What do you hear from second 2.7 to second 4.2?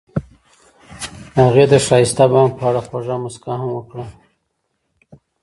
خوږه موسکا هم وکړه.